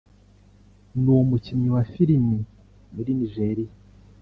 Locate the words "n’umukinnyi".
1.03-1.67